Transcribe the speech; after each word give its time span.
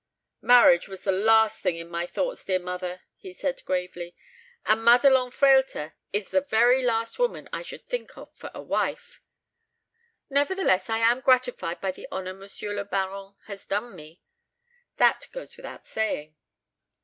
"Marriage 0.41 0.87
was 0.87 1.03
the 1.03 1.11
last 1.11 1.61
thing 1.61 1.77
in 1.77 1.87
my 1.87 2.07
thoughts, 2.07 2.43
dear 2.43 2.57
mother," 2.57 3.01
he 3.17 3.31
said, 3.31 3.63
gravely; 3.65 4.15
"and 4.65 4.81
Madelon 4.83 5.29
Frehlter 5.29 5.93
is 6.11 6.31
the 6.31 6.41
very 6.41 6.81
last 6.81 7.19
woman 7.19 7.47
I 7.53 7.61
should 7.61 7.85
think 7.87 8.17
of 8.17 8.33
for 8.33 8.49
a 8.55 8.63
wife. 8.63 9.21
Nevertheless, 10.27 10.89
I 10.89 10.97
am 10.97 11.19
gratified 11.21 11.81
by 11.81 11.91
the 11.91 12.07
honour 12.11 12.33
Monsieur 12.33 12.73
le 12.73 12.83
Baron 12.83 13.35
has 13.45 13.67
done 13.67 13.95
me. 13.95 14.19
That 14.97 15.27
goes 15.31 15.55
without 15.55 15.85
saying." 15.85 16.35